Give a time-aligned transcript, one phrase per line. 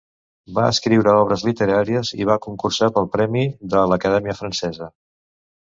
[0.53, 3.45] Va escriure obres literàries i va concursar pel premi
[3.77, 4.95] de l’Acadèmia Francesa.